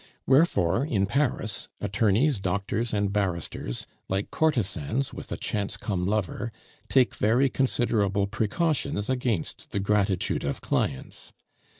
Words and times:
Wherefore, 0.25 0.83
in 0.83 1.05
Paris, 1.05 1.67
attorneys, 1.79 2.39
doctors, 2.39 2.91
and 2.91 3.13
barristers, 3.13 3.85
like 4.09 4.31
courtesans 4.31 5.13
with 5.13 5.31
a 5.31 5.37
chance 5.37 5.77
come 5.77 6.07
lover, 6.07 6.51
take 6.89 7.13
very 7.13 7.49
considerable 7.51 8.25
precautions 8.25 9.11
against 9.11 9.69
the 9.69 9.79
gratitude 9.79 10.43
of 10.43 10.59
clients. 10.59 11.33